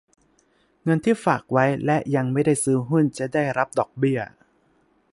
[0.83, 4.19] เงินที่ฝากไว้และยังไม่ได้ซื้อหุ้นจะได้รับดอกเบี้ย